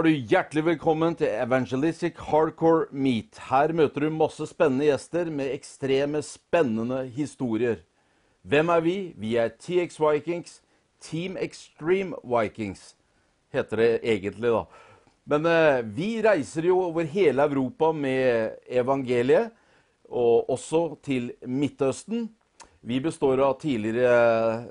[0.00, 3.36] Er du hjertelig velkommen til Evangelistic Hardcore Meet.
[3.50, 7.82] Her møter du masse spennende gjester med ekstreme, spennende historier.
[8.40, 8.94] Hvem er vi?
[9.20, 10.54] Vi er TX Vikings.
[11.04, 12.94] Team Extreme Vikings
[13.52, 14.64] heter det egentlig, da.
[15.28, 19.52] Men eh, vi reiser jo over hele Europa med evangeliet,
[20.08, 22.30] og også til Midtøsten.
[22.82, 24.12] Vi består av tidligere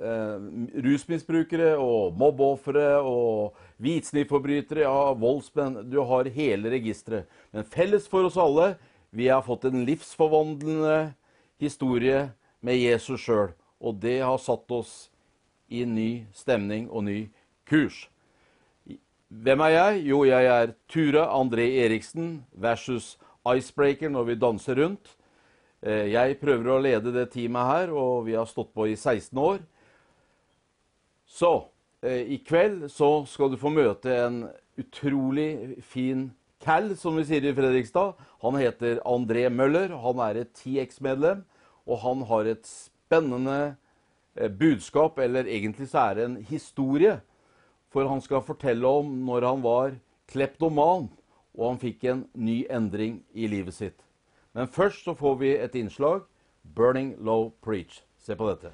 [0.09, 0.45] eh,
[0.81, 7.29] rusmisbrukere og mobbeofre og hvitsnippforbrytere, ja, voldsmenn Du har hele registeret.
[7.53, 8.73] Men felles for oss alle,
[9.13, 11.11] vi har fått en livsforvandlende
[11.61, 12.31] historie
[12.65, 13.53] med Jesus sjøl.
[13.77, 15.11] Og det har satt oss
[15.69, 17.19] i ny stemning og ny
[17.69, 18.07] kurs.
[19.29, 20.01] Hvem er jeg?
[20.09, 25.13] Jo, jeg er Ture André Eriksen versus Icebreaker når vi danser rundt.
[25.79, 29.37] Eh, jeg prøver å lede det teamet her, og vi har stått på i 16
[29.39, 29.61] år.
[31.29, 31.51] Så
[32.03, 34.41] eh, i kveld så skal du få møte en
[34.79, 36.29] utrolig fin
[36.63, 38.19] cal, som vi sier i Fredrikstad.
[38.43, 39.95] Han heter André Møller.
[40.03, 41.45] Han er et TX-medlem,
[41.87, 43.59] og han har et spennende
[44.35, 47.19] eh, budskap, eller egentlig så er det en historie
[47.89, 49.95] for han skal fortelle om når han var
[50.29, 51.09] kleptoman,
[51.57, 54.08] og han fikk en ny endring i livet sitt.
[54.53, 56.21] Men først så får vi et innslag.
[56.75, 58.03] 'Burning Low Preach'.
[58.19, 58.71] Se på dette.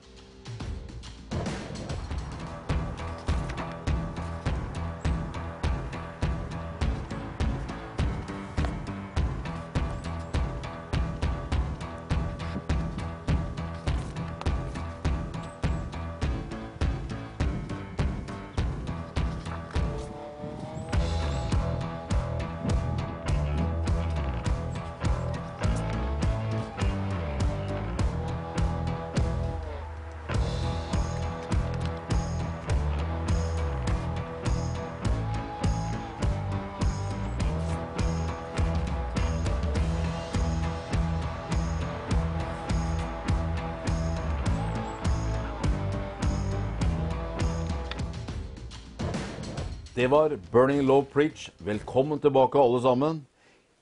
[49.96, 51.52] Det var Burning Low Preach.
[51.58, 53.20] Velkommen tilbake, alle sammen.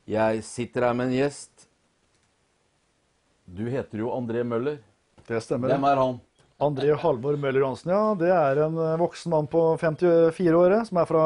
[0.05, 1.63] Jeg sitter her med en gjest.
[3.49, 4.75] Du heter jo André Møller.
[5.25, 5.73] Det stemmer.
[5.73, 6.19] Hvem er han?
[6.61, 8.11] André Halvor Møller Johansen, ja.
[8.19, 11.23] Det er en eh, voksen mann på 54 år som er fra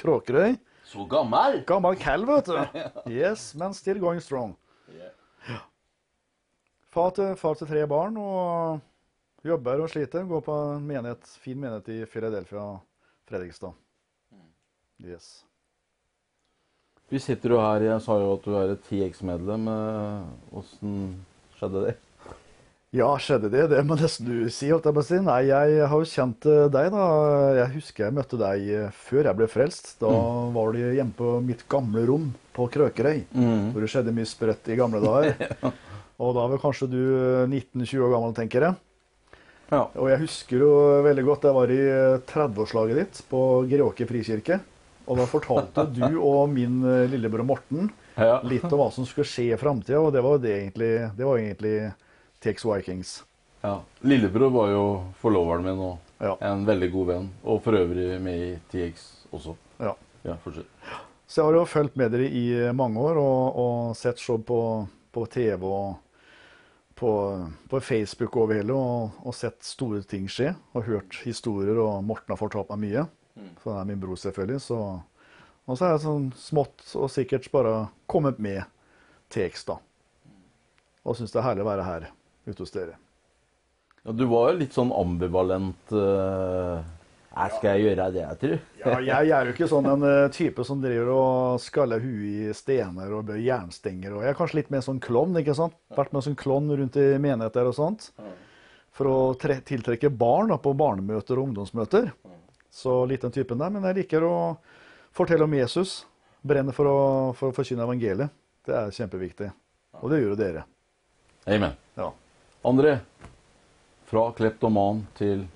[0.00, 0.56] Kråkerøy.
[0.88, 1.60] Så gammel!
[1.68, 2.80] Gammel kalv, vet du.
[3.20, 4.56] Yes, men still going strong.
[4.96, 5.60] Ja.
[6.96, 8.80] Far til, far til tre barn og
[9.44, 10.24] jobber og sliter.
[10.32, 12.70] Går på en menighet, fin menighet i Philadelphia,
[13.28, 13.76] Fredrikstad.
[15.04, 15.30] Yes.
[17.10, 19.64] Vi sitter jo her, jeg sa jo at du er et TX-medlem.
[20.54, 20.92] Åssen
[21.58, 21.94] skjedde det?
[22.94, 23.64] Ja, skjedde det?
[23.70, 24.68] Det må nesten du si.
[24.70, 25.18] holdt jeg på å si.
[25.22, 27.04] Nei, jeg har jo kjent eh, deg, da.
[27.58, 29.92] Jeg husker jeg møtte deg eh, før jeg ble frelst.
[30.02, 30.10] Da
[30.54, 33.70] var du hjemme på mitt gamle rom på Krøkerøy, Mm.
[33.74, 35.54] hvor det skjedde mye sprøtt i gamle dager.
[36.22, 38.78] Og da var kanskje du eh, 19-20 år gammel, tenker jeg.
[39.70, 39.84] Ja.
[39.94, 40.72] Og jeg husker jo
[41.06, 41.80] veldig godt, jeg var i
[42.34, 44.58] 30-årslaget ditt på Greåker frikirke.
[45.10, 47.88] Og da fortalte du og min eh, lillebror Morten
[48.20, 48.36] Ja.
[48.46, 51.38] litt om hva som skulle skje i framtida, og det var det egentlig, det var
[51.40, 51.74] egentlig
[52.44, 53.14] TX Vikings.
[53.64, 53.80] ja.
[54.06, 54.84] Lillebror var jo
[55.20, 56.36] forloveren min og Ja.
[56.52, 57.30] en veldig god venn.
[57.44, 59.56] Og for øvrig med i TX også.
[59.80, 59.94] Ja.
[60.24, 60.66] Ja, fortsett.
[61.26, 64.86] Så jeg har jo fulgt med dere i mange år og, og sett show på,
[65.12, 65.96] på TV og
[66.94, 67.12] på,
[67.70, 70.52] på Facebook over hele og, og sett store ting skje.
[70.74, 73.06] Og hørt historier, og Morten har fortalt meg mye.
[73.62, 74.60] For han er min bror, selvfølgelig.
[74.60, 74.76] Så,
[75.68, 77.74] og så er jeg sånn smått og sikkert bare
[78.10, 78.64] kommet med
[79.32, 79.78] tekst, da.
[81.04, 82.08] Og syns det er herlig å være her
[82.48, 82.96] ute hos dere.
[84.04, 85.92] Ja, du var jo litt sånn ambivalent.
[85.92, 86.80] Uh,
[87.30, 88.54] skal jeg gjøre det, jeg tror?
[88.80, 92.54] Ja, jeg er jo ikke sånn en eh, type som driver og skaller huet i
[92.56, 94.16] stener og bør jernstenger.
[94.16, 95.76] Og jeg er kanskje litt mer sånn klovn, ikke sant?
[95.94, 98.10] Vært med som klovn rundt i menigheter og sånt.
[98.96, 102.10] For å tre tiltrekke barn da, på barnemøter og ungdomsmøter.
[102.70, 103.70] Så litt den typen der.
[103.72, 104.34] Men jeg liker å
[105.14, 106.04] fortelle om Jesus.
[106.42, 106.98] Brenner for å,
[107.36, 108.32] for forkynne evangeliet.
[108.66, 109.50] Det er kjempeviktig.
[110.00, 110.64] Og det gjør jo dere.
[111.50, 111.76] Amen.
[111.98, 112.10] Ja.
[112.68, 112.98] André,
[114.10, 115.46] fra kleptoman til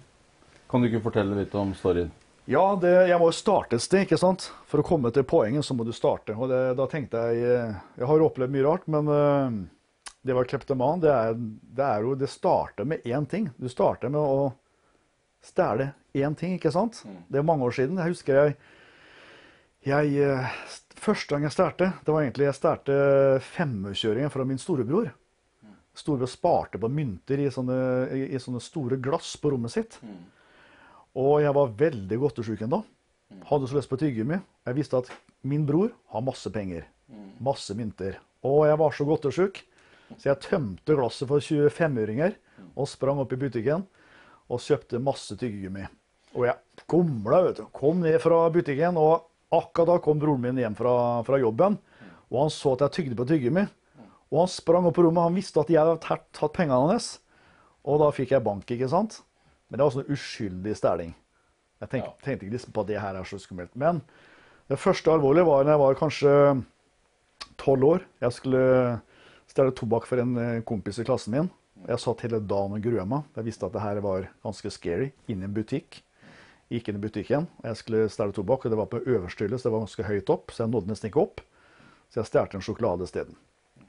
[0.70, 2.08] Kan du ikke fortelle litt om storyen?
[2.50, 4.50] Ja, det, jeg må jo starte et sted, ikke sant?
[4.68, 6.34] For å komme til poenget, så må du starte.
[6.36, 9.56] Og det, da tenkte jeg eh, Jeg har opplevd mye rart, men eh,
[10.28, 11.00] det var kleptoman.
[11.04, 11.38] Det er,
[11.78, 13.48] det er jo Det starter med én ting.
[13.56, 14.50] Du starter med å
[15.44, 17.02] stjele én ting, ikke sant?
[17.28, 18.00] Det er mange år siden.
[18.00, 18.56] Jeg husker jeg
[19.84, 20.56] jeg, eh,
[21.04, 22.94] Første gang jeg stjerte, det var egentlig jeg stjerte
[23.44, 25.10] femmerkjøringen fra min storebror.
[25.92, 27.76] Storebror sparte på mynter i sånne,
[28.32, 29.98] i sånne store glass på rommet sitt.
[31.12, 32.80] Og jeg var veldig godtesjuk ennå.
[33.50, 34.38] Hadde så lyst på tyggegummi.
[34.64, 35.10] Jeg visste at
[35.44, 36.86] min bror har masse penger.
[37.44, 38.16] Masse mynter.
[38.48, 39.60] Og jeg var så godtesjuk,
[40.16, 42.38] så jeg tømte glasset for 25-øringer
[42.74, 43.84] og sprang opp i butikken
[44.48, 45.84] og kjøpte masse tyggegummi.
[46.34, 47.68] Og jeg kumla, vet du.
[47.76, 49.28] Kom ned fra butikken, og
[49.60, 51.78] akkurat da kom broren min hjem fra, fra jobben.
[52.32, 53.66] Og han så at jeg tygde på tyggegummi.
[54.32, 55.22] Og han sprang opp på rommet.
[55.28, 57.18] Han visste at jeg hadde tatt, tatt pengene hans.
[57.84, 59.20] Og da fikk jeg bank, ikke sant?
[59.68, 61.12] Men det var sånn uskyldig stjeling.
[61.82, 62.12] Jeg tenk, Ja.
[62.24, 63.74] tenkte ikke liksom på at det her er så skummelt.
[63.76, 64.00] Men
[64.68, 66.64] det første alvorlige var da jeg var kanskje
[67.60, 68.04] tolv år.
[68.22, 69.00] Jeg skulle
[69.50, 71.50] stjele tobakk for en eh, kompis i klassen min.
[71.86, 73.24] Jeg satt hele dagen og grua meg.
[73.36, 75.10] Jeg visste at det her var ganske scary.
[75.28, 76.00] Inne i en butikk.
[76.74, 77.48] Gikk inn i butikken.
[77.62, 80.32] Jeg skulle stjele tobakk, og det var på øverste hylle, så det var ganske høyt
[80.34, 80.50] opp.
[80.50, 81.42] Så jeg nådde nesten ikke opp.
[82.10, 83.36] Så jeg stjal en sjokolade isteden.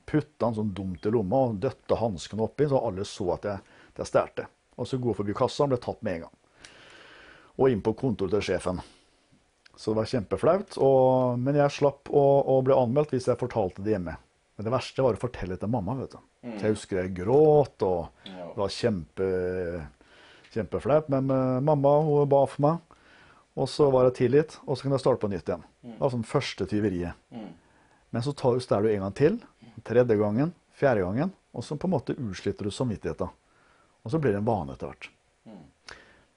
[0.06, 3.78] Putta den sånn dumt i lomma og døtte hansken oppi, så alle så at jeg,
[3.94, 4.44] at jeg stjal.
[4.76, 6.36] Og så gå forbi kassa, og ble tatt med en gang.
[7.56, 8.84] Og inn på kontoret til sjefen.
[9.76, 10.78] Så det var kjempeflaut.
[10.84, 12.24] Og, men jeg slapp å,
[12.54, 14.16] å bli anmeldt hvis jeg fortalte det hjemme.
[14.56, 15.98] Men det verste var å fortelle til mamma.
[16.00, 16.20] vet du.
[16.46, 19.30] Så jeg husker jeg gråt, og det var kjempe,
[20.56, 21.08] kjempeflaut.
[21.14, 23.00] Men uh, mamma hun ba for meg,
[23.56, 24.58] og så var jeg tilgitt.
[24.66, 25.66] Og så kunne jeg starte på nytt igjen.
[25.86, 27.16] Det var sånn første tyveriet.
[28.16, 29.42] Men så tar du du en gang til.
[29.84, 31.34] Tredje gangen, fjerde gangen.
[31.56, 33.32] Og så på en måte utslitter du samvittigheten.
[34.04, 35.10] Og så blir det en vane etter hvert.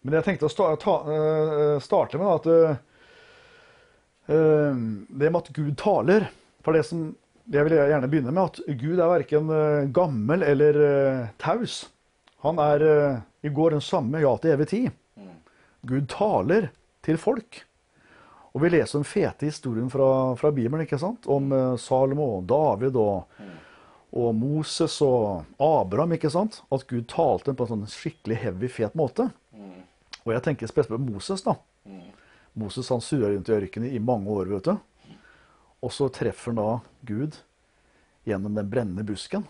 [0.02, 2.76] Men jeg tenkte å sta ta, uh, starte med at eh,
[5.08, 6.28] det med at Gud taler
[6.62, 7.08] For det som
[7.48, 9.50] jeg vil gjerne begynne med, at Gud er verken
[9.96, 10.76] gammel eller
[11.40, 11.86] taus.
[12.44, 12.84] Han er
[13.42, 14.90] eh, i går den samme, ja til evig tid.
[15.88, 16.70] Gud taler
[17.06, 17.62] til folk.
[18.52, 21.28] Og vi leser den fete historien fra, fra Bibelen, ikke sant?
[21.30, 23.28] Om Salomo og David og,
[24.18, 26.62] og Moses og Abraham, ikke sant?
[26.74, 29.28] At Gud talte på en sånn skikkelig heavy, fet måte.
[30.24, 31.54] Og jeg tenker spesielt på Moses, da.
[32.58, 35.14] Moses han surra rundt i ørkenen i mange år, vet du.
[35.84, 36.70] Og så treffer han da
[37.06, 37.38] Gud
[38.26, 39.46] gjennom den brennende busken.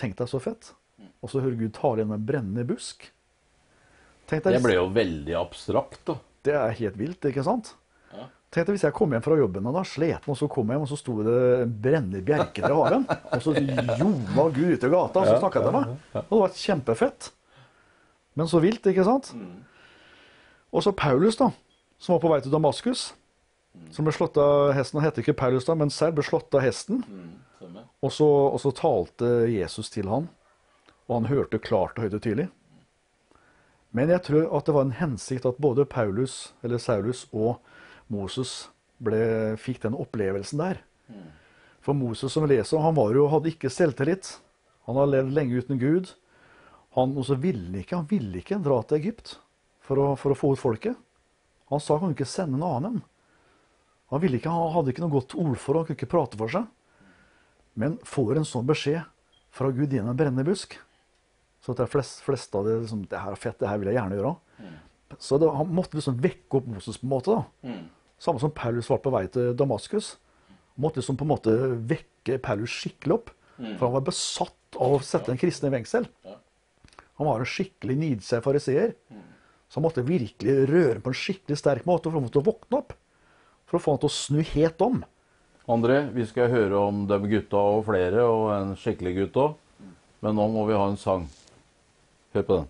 [0.00, 0.72] Tenk deg så fett.
[1.20, 3.12] Og så hører Gud tale gjennom en brennende busk.
[4.30, 6.14] Tenk deg, Det ble jo veldig abstrakt, da.
[6.46, 7.72] det er helt vilt, ikke sant?
[8.14, 8.28] Ja.
[8.54, 10.78] Tenk deg hvis jeg kom hjem fra jobben og da sliten, og så kom jeg
[10.78, 11.40] hjem, og så sto det
[11.82, 13.04] brennende bjerker i hagen.
[13.34, 15.96] Og så ljoma Gud ute i gata, og så snakka jeg til meg.
[16.22, 17.30] Og det var kjempefett.
[18.38, 19.32] Men så vilt, ikke sant?
[20.70, 21.50] Og så Paulus, da,
[21.98, 23.08] som var på vei til Damaskus.
[23.94, 24.98] Som ble slått av hesten.
[24.98, 27.02] Han heter ikke Paulus, da, men selv ble slått av hesten.
[28.02, 30.26] Og så, og så talte Jesus til han,
[31.06, 32.46] og han hørte klart og høyt og tydelig.
[33.96, 37.58] Men jeg tror at det var en hensikt at både Paulus, eller Saulus og
[38.10, 38.70] Moses
[39.02, 40.82] ble, fikk den opplevelsen der.
[41.82, 44.36] For Moses som leser, han var jo, hadde ikke selvtillit.
[44.86, 46.12] Han har levd lenge uten Gud.
[46.98, 49.38] Han også ville ikke, han ville ikke dra til Egypt
[49.86, 50.98] for å, for å få ut folket.
[51.70, 53.00] Han sa han kunne ikke sende en annen.
[54.10, 56.52] Han, ikke, han hadde ikke noe godt ord for det, han kunne ikke prate for
[56.52, 56.66] seg.
[57.78, 59.06] Men får en sånn beskjed
[59.54, 60.76] fra Gud gjennom en brennende busk,
[61.60, 63.90] så at de flest, fleste av det liksom, det her er fett, det her vil
[63.92, 64.34] jeg gjerne gjøre.
[65.18, 67.34] Så det, han måtte liksom vekke opp Moses på en måte.
[67.36, 67.74] da.
[68.20, 70.14] Samme som Paulus var på vei til Damaskus.
[70.76, 71.54] Han måtte liksom på en måte
[71.90, 73.32] vekke Paulus skikkelig opp.
[73.76, 76.06] For han var besatt av å sette en kristen i fengsel.
[77.20, 78.94] Han var en skikkelig nidseg fariseer.
[79.68, 82.40] Så han måtte virkelig røre på en skikkelig sterk måte for å få ham til
[82.40, 82.94] å våkne opp.
[83.68, 85.02] For å få han til å snu helt om.
[85.70, 89.58] André, vi skal høre om de gutta og flere, og en skikkelig gutt òg.
[90.24, 91.28] Men nå må vi ha en sang.
[92.34, 92.66] Hør på den.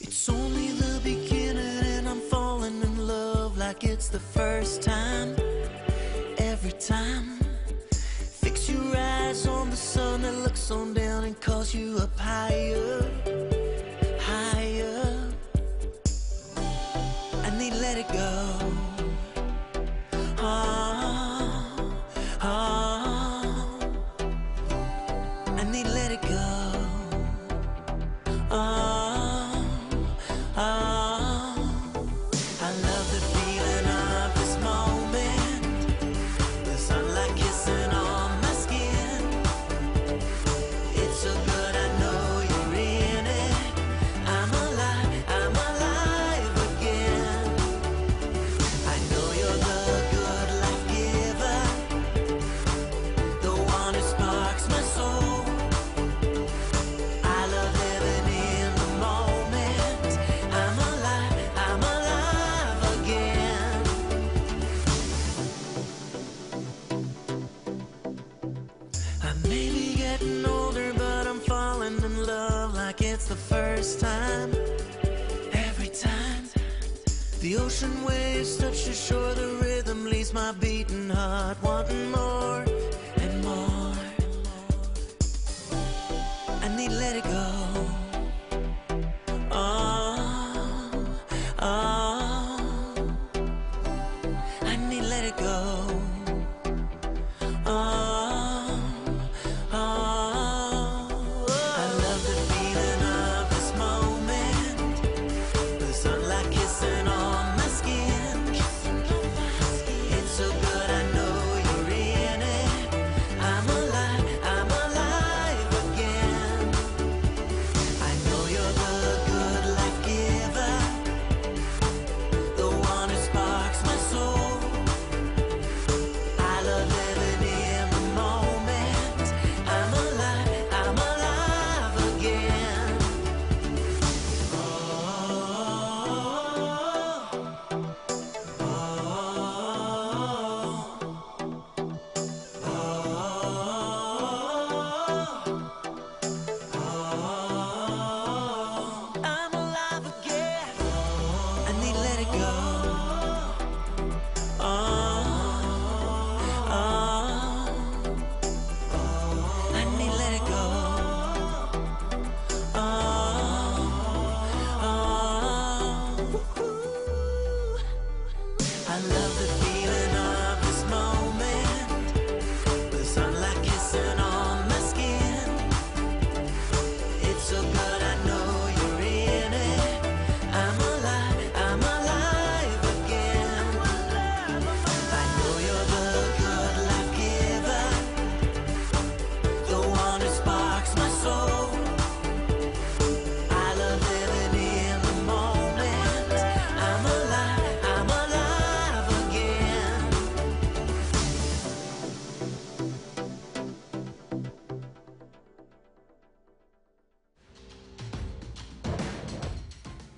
[0.00, 5.36] It's only the beginning, and I'm falling in love like it's the first time.
[6.38, 7.38] Every time,
[8.42, 13.69] fix your eyes on the sun that looks on down and calls you up higher.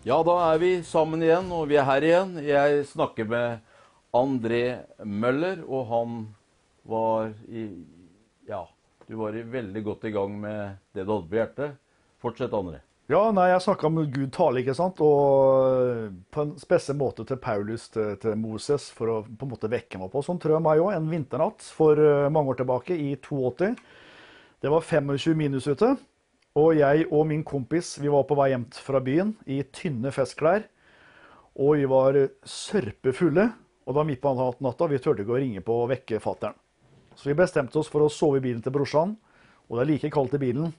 [0.02, 2.30] Ja, da er vi sammen igjen, og vi er her igjen.
[2.42, 3.61] Jeg snakker med
[4.18, 6.16] André Møller, og han
[6.90, 7.68] var i
[8.49, 8.64] Ja,
[9.06, 11.78] du var i veldig godt i gang med det du hadde på hjertet.
[12.18, 12.82] Fortsett, André.
[13.14, 14.99] Ja, nei, jeg snakka om Gud tale, ikke sant?
[15.06, 19.71] Og på en spesiell måte til Paulus, til, til Moses, for å på en måte
[19.71, 20.26] vekke meg på.
[20.26, 23.76] Sånn tror jeg meg òg, en vinternatt for eh, mange år tilbake, i 82.
[24.66, 25.94] Det var 25 minus ute.
[26.59, 30.66] Og jeg og min kompis vi var på vei hjem fra byen i tynne festklær.
[31.56, 32.18] Og vi var
[32.49, 33.49] sørpefulle.
[33.82, 36.54] Og det var midt på natta, vi turte ikke å ringe på og vekke fattern.
[37.16, 39.16] Så vi bestemte oss for å sove i bilen til brorsan.
[39.68, 40.71] Og det er like kaldt i bilen.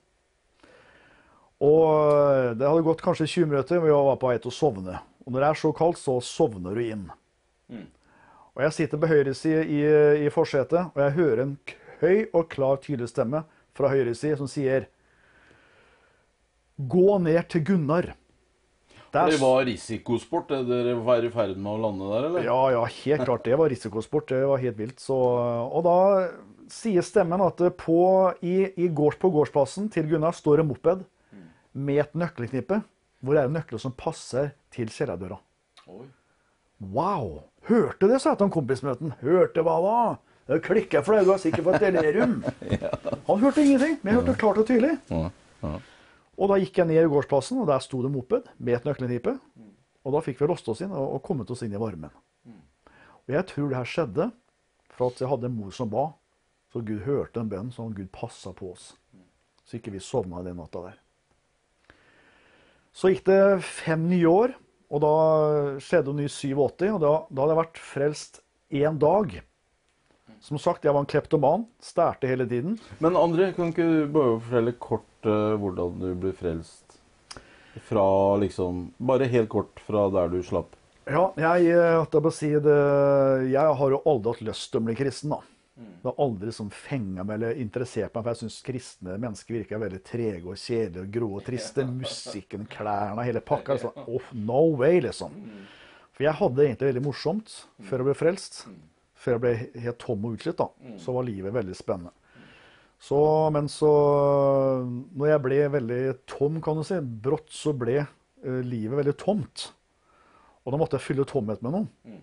[1.63, 5.01] Og det hadde gått kanskje 20 minutter, og vi var på vei til å sovne.
[5.24, 7.06] Og når det er så kaldt, så sovner du inn.
[8.53, 9.80] Og jeg sitter på høyre side i,
[10.25, 11.53] i forsetet, og jeg hører en
[12.03, 14.89] høy og klar, tydelig stemme fra høyre side som sier
[16.77, 18.13] Gå ned til Gunnar.
[19.13, 22.46] Der Det var risikosport, dere var i ferd med å lande der, eller?
[22.48, 23.44] Ja, ja, helt klart.
[23.46, 24.27] Det var risikosport.
[24.30, 25.00] Det var helt vilt.
[25.00, 25.98] Så, og da
[26.74, 28.00] sier stemmen at på,
[28.42, 31.06] i, i gårds, på gårdsplassen til Gunnar står en moped
[31.74, 32.82] med et nøkkelknippe,
[33.22, 35.38] hvor det er en nøkkel som passer til kjellerdøra.
[36.82, 37.44] Wow!
[37.70, 39.13] Hørte det, sa jeg til han kompismøten.
[39.22, 39.98] Hørte hva da?
[40.50, 42.42] Det klikker for deg, du har sikkert fått delirium.
[43.30, 44.98] Han hørte ingenting, men jeg hørte klart og tydelig.
[45.08, 45.30] Ja,
[45.63, 45.77] ja.
[46.38, 49.36] Og da gikk jeg ned i gårdsplassen, og der sto det moped med et nøkkelknippe.
[50.04, 52.12] Og da fikk vi låst oss inn og, kommet oss inn i varmen.
[53.24, 54.32] Og jeg tror det her skjedde
[54.94, 56.10] for at jeg hadde en mor som ba.
[56.74, 58.92] Så Gud hørte en bønn, så Gud passa på oss.
[59.63, 60.98] Så ikke vi sovna den natta der.
[62.94, 64.54] Så gikk det fem nye år,
[64.94, 65.13] og da
[65.82, 66.90] skjedde ny 87.
[66.92, 68.42] Og da, da hadde jeg vært frelst
[68.74, 69.40] én dag.
[70.44, 71.66] Som sagt, jeg var en kleptoman.
[71.82, 72.75] Stærte hele tiden.
[73.00, 77.00] Men André, kan ikke du bare fortelle kort hvordan du ble frelst?
[77.88, 78.06] Fra
[78.38, 80.75] liksom Bare helt kort fra der du slapp.
[81.10, 82.77] Ja, jeg, eh, jeg, må si det,
[83.51, 85.34] jeg har jo aldri hatt lyst til å bli kristen.
[85.34, 85.42] da.
[85.75, 89.82] Det har aldri liksom fenga meg eller interessert meg, for jeg syns kristne mennesker virker
[89.82, 91.86] veldig trege og kjedelige og grå og triste.
[91.89, 93.80] Musikken, klærne, hele pakka.
[93.82, 95.34] Så, Off no way, liksom.
[96.13, 97.56] For jeg hadde det egentlig veldig morsomt
[97.88, 98.60] før jeg ble frelst.
[99.24, 99.53] Før jeg ble
[99.88, 100.70] helt tom og utslitt, da.
[101.01, 102.13] Så var livet veldig spennende.
[103.04, 103.20] Så,
[103.52, 103.90] men så
[105.12, 109.72] Når jeg ble veldig tom, kan du si, brått så ble uh, livet veldig tomt.
[110.64, 112.20] Og da måtte jeg fylle tomhet med noe.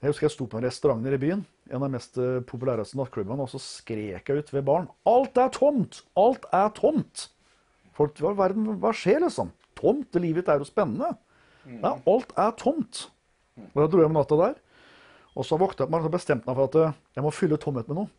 [0.00, 2.46] Jeg husker jeg sto på en restaurant nede i byen, en av de mest populære
[2.48, 5.98] populæreste nattklubbene, og så skrek jeg ut ved baren Alt er tomt!
[6.16, 7.26] Alt er tomt!
[7.98, 9.50] Folk, hva, verden, hva skjer, liksom?
[9.76, 10.16] Tomt?
[10.16, 11.12] Livet er jo spennende.
[11.68, 13.04] Nei, alt er tomt.
[13.60, 14.56] Og da dro jeg om natta der.
[15.36, 17.90] Og så våkna jeg opp og bestemte meg for at eh, jeg må fylle tomhet
[17.90, 18.12] med noe.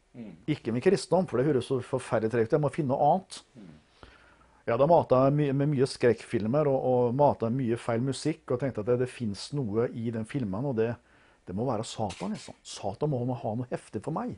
[0.51, 2.55] Ikke med kristendom, for det høres så forferdelig ut.
[2.57, 3.37] Jeg må finne noe annet.
[4.67, 8.61] Ja, da mata jeg my med mye skrekkfilmer og, og mata mye feil musikk og
[8.61, 10.91] tenkte at det, det fins noe i den filmen, og det,
[11.47, 12.35] det må være Satan.
[12.35, 12.57] liksom.
[12.63, 14.35] Satan må ha noe heftig for meg.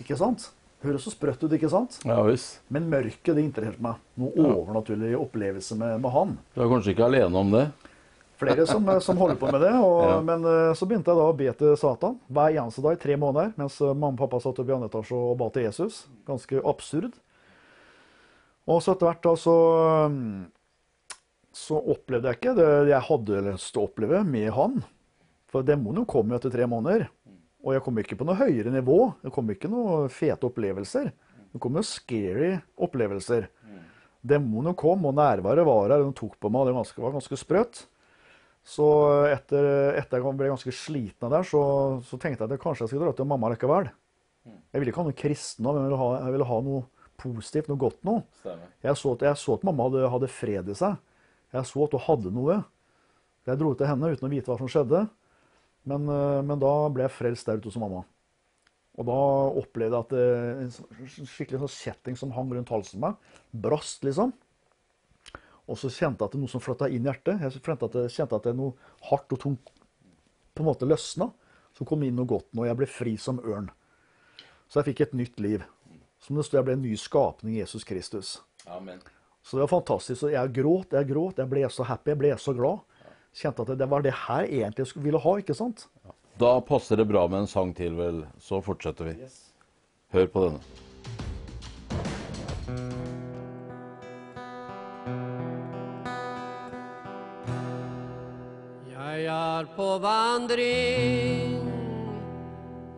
[0.00, 0.48] Ikke sant?
[0.82, 1.96] Høres så sprøtt ut, ikke sant?
[2.06, 2.60] Ja visst.
[2.70, 3.98] Men mørket det interesserte meg.
[4.20, 6.36] Noe overnaturlig opplevelse med, med han.
[6.54, 7.64] Du er kanskje ikke alene om det?
[8.38, 9.72] Flere som, som holder på med det.
[9.82, 10.18] Og, Ja.
[10.24, 13.16] Men eh, så begynte jeg da å be til Satan hver eneste dag i tre
[13.18, 16.04] måneder, mens eh, mamma og pappa satt oppe i andre etasje og ba til Jesus.
[16.28, 17.18] Ganske absurd.
[18.68, 19.56] Og så etter hvert da så
[20.12, 20.46] mm,
[21.58, 24.80] så opplevde jeg ikke det jeg hadde lyst til å oppleve med han.
[25.50, 27.08] For demonen kom jo etter tre måneder.
[27.64, 28.98] Og jeg kom ikke på noe høyere nivå.
[29.24, 31.10] Det kom ikke noe fete opplevelser.
[31.50, 33.48] Det kom jo scary opplevelser.
[34.28, 36.04] Demonen kom, og nærværet var her.
[36.04, 37.80] Den tok på meg, og det var ganske, var ganske sprøtt.
[38.68, 38.84] Så
[39.30, 39.64] etter,
[39.96, 41.60] etter jeg ble ganske sliten av det, så,
[42.04, 43.88] så tenkte jeg at kanskje jeg skulle dra til mamma likevel.
[44.44, 46.82] Jeg ville ikke ha noe kristen nå, men jeg ville ha, jeg ville ha noe
[47.18, 48.24] positivt, noe godt noe.
[48.84, 50.98] Jeg så, at, jeg så at mamma hadde, hadde fred i seg.
[51.56, 52.58] Jeg så at hun hadde noe.
[53.48, 55.06] Jeg dro til henne uten å vite hva som skjedde.
[55.88, 58.02] Men, eh, men da ble jeg frelst der ute hos mamma.
[58.98, 59.16] Og da
[59.62, 63.16] opplevde jeg at en sånn- skikkelig sånn kjetting som hang rundt halsen på meg,
[63.54, 64.34] brast liksom.
[65.68, 67.42] Og så kjente jeg at det noe som flytta inn i hjertet.
[67.44, 69.72] Jeg kjente at, det, kjente at det er noe hardt og tungt
[70.56, 71.28] på en måte løsna.
[71.76, 72.64] Så kom inn noe godt nå.
[72.66, 73.68] Jeg ble fri som ørn.
[74.68, 75.66] Så jeg fikk et nytt liv.
[76.24, 78.38] Som det står, jeg ble en ny skapning i Jesus Kristus.
[78.66, 79.00] Amen.
[79.44, 80.20] Så det var fantastisk.
[80.22, 82.82] Så jeg gråt, jeg gråt, jeg ble så happy, jeg ble så glad.
[83.38, 85.86] Kjente at det, det var det her egentlig jeg ville ha, ikke sant?
[86.40, 88.24] Da passer det bra med en sang til, vel.
[88.42, 89.30] Så fortsetter vi.
[90.16, 90.87] Hør på denne.
[99.58, 101.66] Er på vandring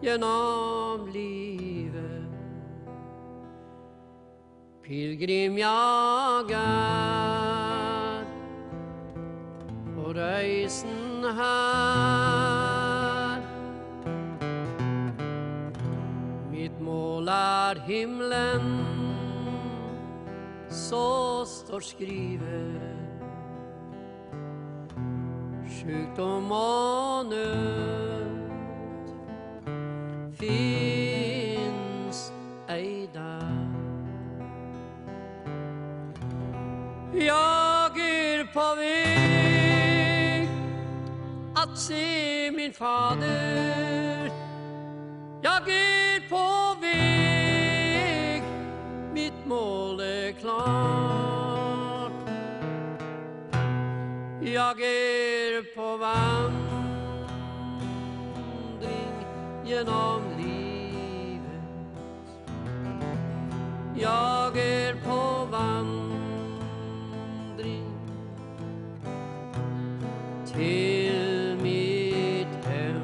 [0.02, 2.28] gjennom livet.
[4.84, 8.24] Pilegrim jeg er
[9.94, 11.80] på reisen her.
[16.52, 18.72] Mitt mål er himmelen,
[20.68, 22.99] så står skrivet.
[25.90, 28.50] Sjukdom og nød
[30.38, 32.32] fins
[32.68, 33.66] ei der.
[37.14, 40.46] Jager på vei
[41.56, 44.30] at se min fader.
[45.42, 46.46] Jager på
[46.84, 48.42] vei,
[49.14, 51.19] mitt mål er klart.
[54.52, 56.80] Jeg er på vandring
[59.64, 61.62] gjennom livet.
[63.96, 65.86] Jeg er på vandring
[70.46, 73.02] til mitt hem.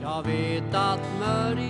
[0.00, 1.67] Jeg vet at mørke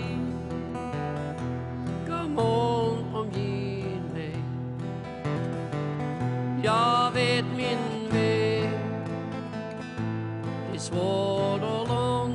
[10.89, 12.35] svår og lang,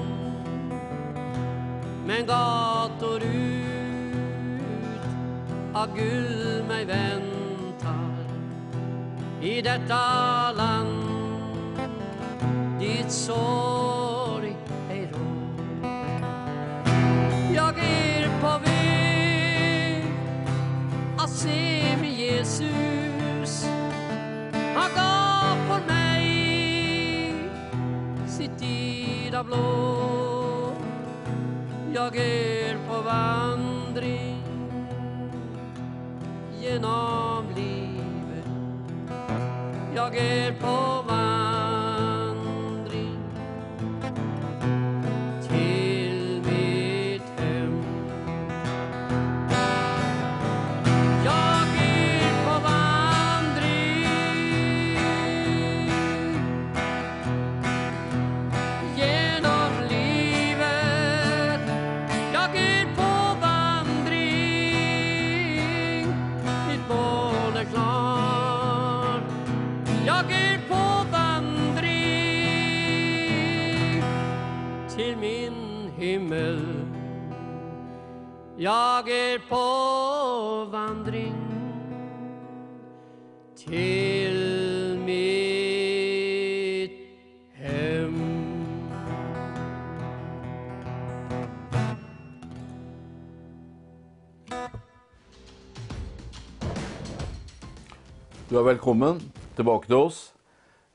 [2.05, 5.03] men gator ut
[5.73, 8.13] av gull meg venter
[9.41, 10.01] i dette
[10.59, 10.93] land.
[12.79, 14.53] Ditt sorg
[14.93, 15.87] er råd.
[17.57, 20.03] Jeg er på vei
[21.17, 21.61] å se
[22.01, 22.92] med Jesus.
[29.33, 30.73] Dyr blå.
[31.93, 34.43] Jeg er på vandring
[36.61, 38.45] gjennom livet.
[39.95, 41.12] Jeg er på vandring
[78.63, 79.59] Jeg er på
[80.71, 81.33] vandring
[83.59, 84.37] til
[85.03, 86.93] mitt
[87.59, 88.13] hem.
[98.47, 99.19] Du er velkommen
[99.57, 100.31] tilbake til oss.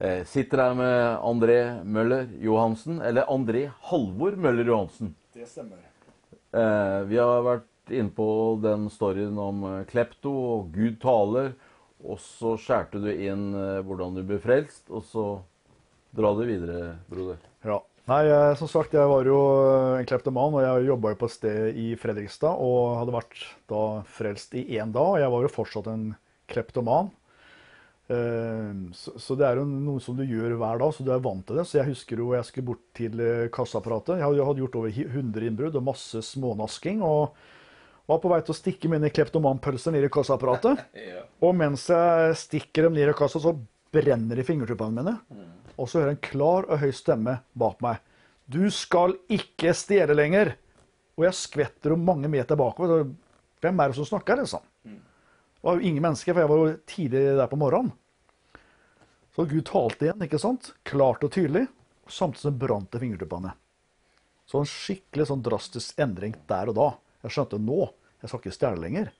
[0.00, 5.12] Jeg sitter her med André Møller Johansen, eller André Halvor Møller Johansen.
[5.36, 5.87] Det stemmer.
[6.56, 8.28] Eh, vi har vært inne på
[8.62, 11.52] den storyen om eh, Klepto og Gud taler.
[12.06, 15.28] Og så skjærte du inn eh, hvordan du ble frelst, og så
[16.14, 17.40] dra det videre, broder.
[17.66, 17.80] Ja.
[18.08, 21.28] Nei, jeg, som sagt, jeg var jo eh, en kleptoman, og jeg jobba jo på
[21.28, 23.82] et sted i Fredrikstad og hadde vært da
[24.16, 25.16] frelst i én dag.
[25.16, 26.06] Og jeg var jo fortsatt en
[26.48, 27.10] kleptoman.
[28.08, 31.20] Eh, Så, så det er jo noe som du gjør hver dag, så du er
[31.24, 31.66] vant til det.
[31.68, 34.18] Så jeg husker jo jeg skulle bort til eh, kassaapparatet.
[34.18, 37.02] Jeg hadde- gjort over 100 innbrudd og masse smånasking.
[37.02, 37.34] og
[38.08, 40.80] var på vei til å stikke mine kleptomanpølser ned i kassaapparatet.
[41.44, 43.52] Og mens jeg stikker dem ned i kassa, så
[43.92, 45.12] brenner det i fingertuppene mine.
[45.76, 48.00] Og så hører jeg en klar og høy stemme bak meg.
[48.48, 50.54] Du skal ikke stjele lenger!
[51.18, 53.04] Og jeg skvetter jo mange meter bakover.
[53.60, 54.64] Hvem er det som snakker, liksom?
[55.58, 57.90] Det var jo ingen mennesker, for jeg var jo tidlig der på morgenen.
[59.34, 60.72] Så Gud talte igjen, ikke sant?
[60.86, 61.66] Klart og tydelig.
[62.08, 63.52] Samtidig som brant det fingertuppene.
[64.48, 66.88] Så en skikkelig sånn drastisk endring der og da.
[67.26, 67.88] Jeg skjønte nå,
[68.22, 69.10] jeg skal ikke stjele lenger.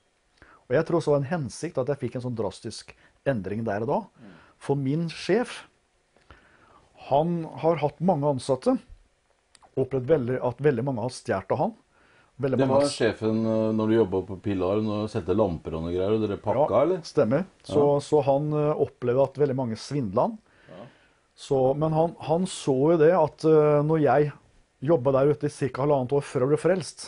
[0.69, 2.95] Og jeg tror det var en hensikt at jeg fikk en sånn drastisk
[3.27, 3.99] endring der og da.
[4.59, 5.65] For min sjef,
[7.09, 8.75] han har hatt mange ansatte.
[9.79, 11.77] Opplevd veldig, at veldig mange har stjålet av han.
[12.39, 15.91] Veldig Det var sjefen eh, når du jobba på Pilar, når du lamper og noe
[15.91, 17.01] greier, og dere pakka, eller?
[17.03, 17.43] Stemmer.
[17.67, 20.37] Så, så han eh, opplevde at veldig mange svindla han.
[21.39, 24.31] Så, men han, han så jo det at eh, når jeg
[24.87, 25.83] jobba der ute i ca.
[25.83, 27.05] halvannet år før jeg ble frelst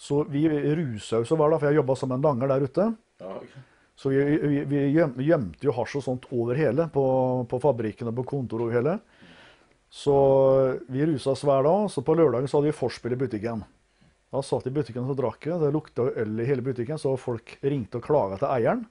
[0.00, 2.86] Så vi rusa jo så hver dag, for jeg jobba som en langer der ute.
[3.96, 7.04] Så vi, vi, vi gjemte jo hasj og sånt over hele, på,
[7.48, 8.96] på fabrikken og på kontoret over hele.
[9.92, 10.16] Så
[10.88, 11.86] vi rusa oss hver dag.
[11.92, 13.64] Så på lørdagen så hadde vi vorspiel i butikken.
[14.32, 15.44] Da satt i butikken og drakk.
[15.60, 18.86] Det lukta øl i hele butikken, så folk ringte og klaga til eieren.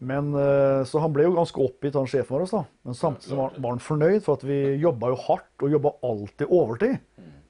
[0.00, 2.50] Men, eh, Så han ble jo ganske oppgitt, han sjefen vår.
[2.50, 2.64] da.
[2.84, 6.46] Men samtidig var, var han fornøyd, for at vi jobba jo hardt og jobba alltid
[6.50, 6.98] overtid.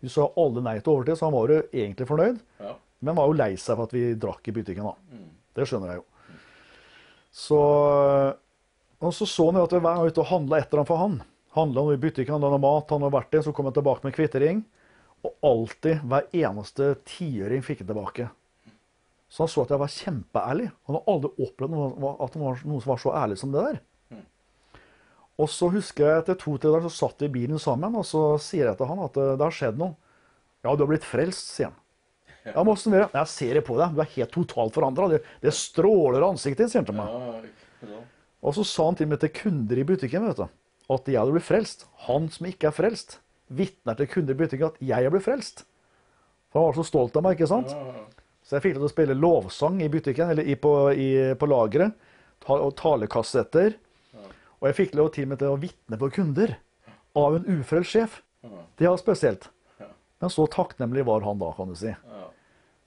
[0.01, 2.39] Vi sa alle nei til overtid, så han var jo egentlig fornøyd.
[3.03, 4.85] Men var jo lei seg for at vi drakk i butikken.
[4.85, 4.95] da.
[5.55, 6.05] Det skjønner jeg jo.
[7.33, 7.59] Så,
[9.01, 10.81] og så så han jo at hver gang jeg var ute og handla et eller
[10.81, 11.23] annet for han.
[11.55, 14.65] Handla i butikken, handla mat, han hadde vært der, så kom han tilbake med kvittering.
[15.27, 18.29] Og alltid, hver eneste tiøring fikk han tilbake.
[19.29, 20.69] Så han så at jeg var kjempeærlig.
[20.89, 23.65] Han hadde aldri opplevd noe, at det var noen som var så ærlig som det
[23.67, 23.81] der.
[25.39, 28.23] Og så husker jeg etter to-tre dager så satt vi i bilen sammen, og så
[28.43, 29.95] sier jeg til han at eh, det har skjedd noe.
[30.67, 31.77] Ja, du har blitt frelst, sier han.
[32.49, 33.03] Ja, det?
[33.13, 33.95] Jeg ser det på deg.
[33.95, 35.11] Du er helt totalt forandra.
[35.13, 38.01] Det, det stråler av ansiktet ditt, sier han til meg.
[38.41, 40.47] Og så sa han til meg til kunder i butikken vet du,
[40.95, 41.85] at jeg hadde blitt frelst.
[42.09, 45.65] Han som ikke er frelst, vitner til kunder i butikken at jeg er blitt frelst.
[46.53, 47.73] For han var så stolt av meg, ikke sant?
[48.49, 51.93] Så jeg fikk til å spille lovsang i butikken, eller i, på, i, på lageret.
[52.49, 53.75] Og talekassetter.
[54.59, 56.55] Og jeg fikk lov til og med til å vitne på kunder
[57.19, 58.21] av en ufrelst sjef.
[58.79, 59.51] Det var spesielt.
[60.19, 61.93] Men så takknemlig var han da, kan du si.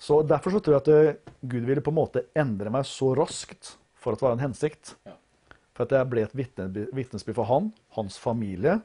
[0.02, 3.12] Så Derfor så tror jeg at eh, Gud ville på en måte endre meg så
[3.16, 4.96] raskt for at det var en hensikt.
[5.78, 8.80] For at jeg ble et vitne- vitnesbyrd for han, hans familie.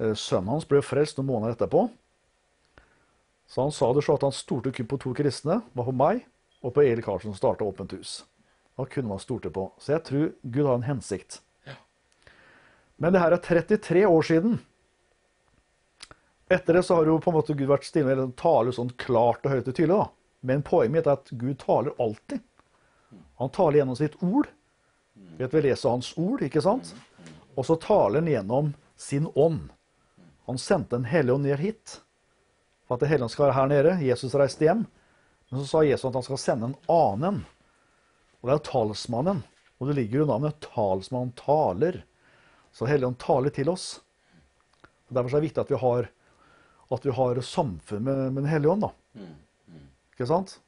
[0.00, 1.88] Eh, Sønnen hans ble frelst noen måneder etterpå.
[3.50, 6.24] Så han sa det så at han stolte kun på to kristne, var på meg
[6.62, 8.20] og på Eli Karlsen som starta Åpent hus.
[8.78, 9.66] Da kunne man stolte på.
[9.78, 11.40] Så jeg tror Gud har en hensikt.
[13.00, 14.58] Men det her er 33 år siden.
[16.52, 19.44] Etter det så har jo på en måte Gud vært stille eller taler sånn klart
[19.46, 19.96] og høyt og tydelig.
[19.96, 20.08] da.
[20.46, 22.40] Men poenget mitt er at Gud taler alltid.
[23.40, 24.50] Han taler gjennom sitt ord.
[25.40, 26.92] Vet vi leser hans ord, ikke sant?
[27.56, 29.70] Og så taler han gjennom sin ånd.
[30.50, 32.00] Han sendte en hellige ånd ned hit.
[32.88, 33.92] For at ånd skal være her nede.
[34.02, 34.82] Jesus reiste hjem.
[35.50, 37.44] Men så sa Jesus at han skal sende en annen.
[38.40, 39.44] Og det er talsmannen.
[39.78, 42.02] Og det ligger jo navnet 'talsmann taler'.
[42.72, 44.00] Så Helligånd taler til oss.
[45.08, 46.10] Og Derfor er det viktig at vi har,
[46.90, 48.82] at vi har samfunn med, med Den hellige ånd.
[48.82, 48.90] da.
[50.12, 50.58] Ikke sant?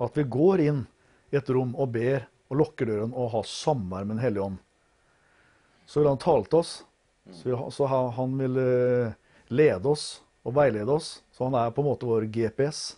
[0.00, 0.86] At vi går inn
[1.30, 4.58] i et rom og ber og lukker døren og har samvær med Den hellige ånd.
[5.86, 6.84] Så vil han tale til oss.
[7.32, 9.12] Så, vil, så han vil eh,
[9.48, 11.22] lede oss og veilede oss.
[11.32, 12.96] Så han er på en måte vår GPS.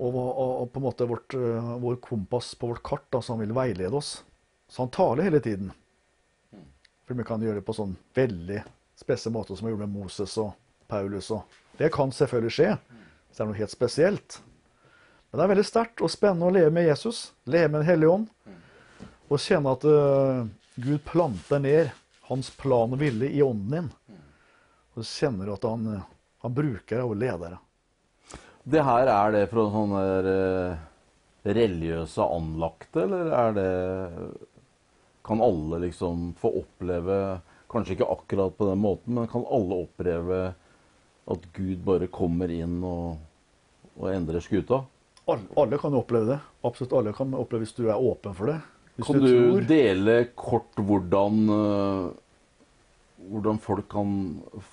[0.00, 3.34] Og, og, og på en måte vårt, eh, vår kompass på vårt kart, da, så
[3.34, 4.22] han vil veilede oss.
[4.70, 5.72] Så han taler hele tiden.
[7.04, 8.62] For vi kan gjøre det på sånn veldig
[9.00, 10.54] spesiell måte som vi gjorde med Moses og
[10.90, 12.70] Paulus og Det kan selvfølgelig skje.
[13.28, 14.40] Hvis det er noe helt spesielt.
[15.30, 18.14] Men det er veldig sterkt og spennende å leve med Jesus, leve med Den hellige
[18.16, 18.26] ånd,
[19.30, 21.92] og kjenne at uh, Gud planter ned
[22.28, 23.90] hans plan og vilje i ånden din.
[24.94, 26.06] Og du kjenner at han, eh,
[26.44, 27.58] han bruker og leder.
[28.70, 30.86] Det her, er det fra sånne der, eh,
[31.56, 33.70] religiøse anlagte, eller er det
[35.24, 40.54] Kan alle liksom få oppleve Kanskje ikke akkurat på den måten, men kan alle oppleve
[41.30, 43.20] at Gud bare kommer inn og,
[43.94, 44.80] og endrer skuta?
[45.30, 46.38] Alle, alle kan oppleve det.
[46.66, 48.56] Absolutt alle kan oppleve hvis du er åpen for det.
[48.96, 52.10] Hvis Kan du du dele kort hvordan, eh,
[53.28, 54.12] hvordan folk kan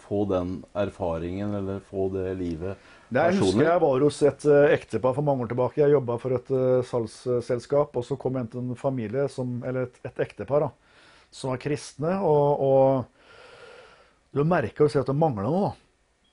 [0.07, 3.17] få den erfaringen, eller få det livet personlig?
[3.17, 5.81] jeg husker jeg var hos et eh, ektepar for mange år tilbake.
[5.81, 9.89] Jeg jobba for et uh, salgsselskap, og så kom jeg til en familie, som, eller
[9.89, 12.15] et, et ektepar, da, som var kristne.
[12.23, 15.75] Og, og du merka jo at det mangla noe.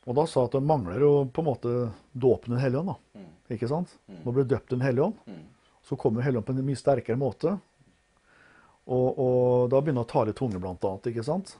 [0.05, 1.74] Og da sa at det mangler jo på en måte
[2.12, 2.92] dåpen Den hellige ånd.
[2.92, 3.22] da.
[3.55, 3.94] Ikke sant?
[4.05, 5.38] Nå ble du døpt Den hellige ånd.
[5.85, 7.55] Så kommer Den hellige ånd på en mye sterkere måte.
[8.85, 11.09] Og, og da begynner å tale litt tunge, blant annet.
[11.09, 11.55] Ikke sant?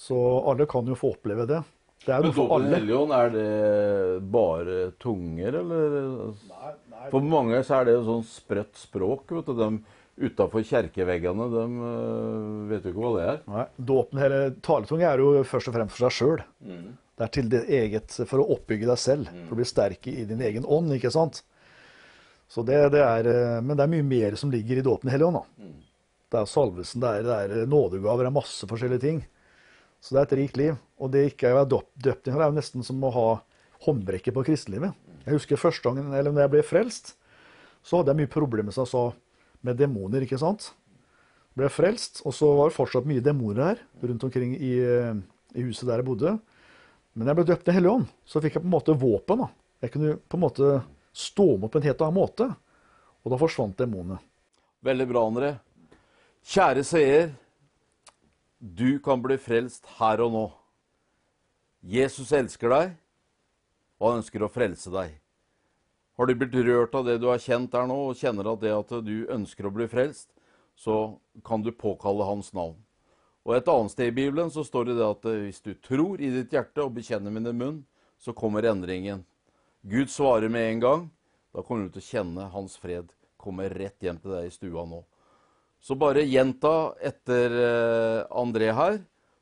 [0.00, 0.16] Så
[0.48, 1.60] alle kan jo få oppleve det.
[2.00, 2.72] Det er noe for alle.
[2.78, 3.48] hellige er det
[4.32, 5.96] bare tunger, eller?
[6.48, 9.34] Nei, nei, For mange så er det jo sånn sprøtt språk.
[9.36, 9.58] vet du.
[9.58, 13.38] De utafor kjerkeveggene, de øh, vet jo ikke hva det er.
[13.48, 16.42] Nei, dåpen, eller taletunge, er jo først og fremst for seg sjøl.
[17.20, 20.24] Det er til det eget, for å oppbygge deg selv, for å bli sterk i
[20.28, 20.92] din egen ånd.
[20.96, 21.42] ikke sant?
[22.50, 25.14] Så det, det er, eh, Men det er mye mer som ligger i dåpen i
[25.14, 25.44] Helligånd.
[25.60, 25.76] Mm.
[26.30, 29.20] Det er salvelsen, det er, det er nådegaver, det er masse forskjellige ting.
[30.00, 30.76] Så det er et rikt liv.
[31.00, 33.28] Og det ikke å være døpt, i, det er jo nesten som å ha
[33.86, 34.96] håndbrekket på kristelivet.
[35.24, 37.14] Jeg husker første gangen, eller når jeg ble frelst,
[37.84, 40.24] så hadde jeg mye problemer med, jeg med demoner.
[40.24, 40.72] ikke sant?
[41.56, 45.14] Ble frelst, og så var det fortsatt mye demoner her rundt omkring i, eh,
[45.56, 46.38] i huset der jeg bodde.
[47.14, 49.44] Men jeg ble døpt i Hellig ånd, så fikk jeg på en måte våpen.
[49.44, 49.48] da.
[49.82, 50.82] Jeg kunne på en måte
[51.12, 52.56] stå med på en helt annen måte.
[53.24, 54.20] Og da forsvant demonene.
[54.84, 55.50] Veldig bra, André.
[56.46, 57.32] Kjære seer,
[58.60, 60.44] du kan bli frelst her og nå.
[61.80, 62.92] Jesus elsker deg,
[63.98, 65.16] og han ønsker å frelse deg.
[66.20, 68.74] Har du blitt rørt av det du har kjent der nå, og kjenner at det
[68.76, 70.28] at du ønsker å bli frelst,
[70.76, 72.76] så kan du påkalle hans navn.
[73.48, 76.28] Og et annet sted i Bibelen så står det at eh, hvis du tror i
[76.32, 77.78] ditt hjerte og bekjenner med din munn,
[78.20, 79.24] så kommer endringen.
[79.80, 81.08] Gud svarer med en gang.
[81.56, 83.08] Da kommer du til å kjenne hans fred
[83.40, 85.00] komme rett hjem til deg i stua nå.
[85.80, 88.98] Så bare gjenta etter eh, André her,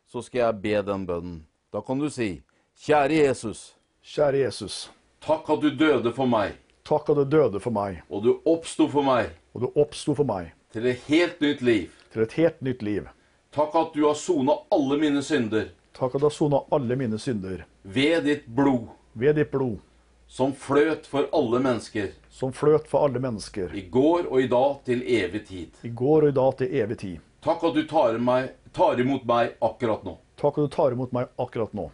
[0.09, 1.41] så skal jeg be den bønnen.
[1.75, 2.39] Da kan du si,
[2.87, 3.75] kjære Jesus,
[4.09, 4.77] Kjære Jesus,
[5.21, 6.55] takk at du døde for meg,
[6.87, 10.25] takk at du døde for meg, og du oppsto for meg og du oppsto for
[10.25, 10.53] meg.
[10.73, 11.91] til et helt nytt liv.
[12.13, 13.09] til et helt nytt liv.
[13.53, 15.69] Takk at du har sona alle mine synder.
[15.93, 17.65] Takk at du har sona alle mine synder.
[17.83, 19.79] Ved ditt blod, ved ditt blod,
[20.29, 24.75] som fløt for alle mennesker, som fløt for alle mennesker, i går og i dag
[24.85, 25.79] til evig tid.
[25.83, 27.25] i går og i dag til evig tid.
[27.43, 30.19] Takk at du tar, meg, tar imot meg akkurat nå.
[30.37, 31.89] Takk at du tar imot meg akkurat nå.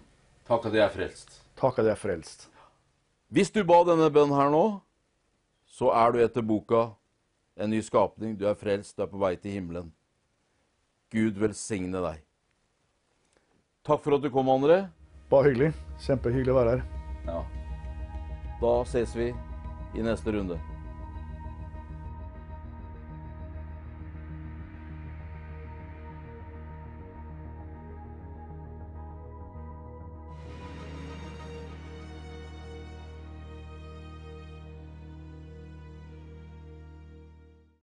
[0.49, 1.39] Takk at jeg er frelst.
[1.57, 2.49] Takk at jeg er frelst.
[3.31, 4.65] Hvis du ba denne bønnen her nå,
[5.71, 6.89] så er du etter boka
[7.57, 8.37] en ny skapning.
[8.39, 9.93] Du er frelst, du er på vei til himmelen.
[11.15, 12.23] Gud velsigne deg.
[13.87, 14.85] Takk for at du kom, André.
[15.31, 15.75] Bare hyggelig.
[16.05, 16.89] Kjempehyggelig å være her.
[17.29, 17.64] Ja.
[18.65, 19.35] Da ses vi
[19.95, 20.59] i neste runde.